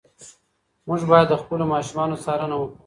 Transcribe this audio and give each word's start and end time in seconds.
موږ 0.87 1.01
باید 1.11 1.27
د 1.29 1.33
خپلو 1.41 1.63
ماشومانو 1.73 2.21
څارنه 2.23 2.55
وکړو. 2.57 2.77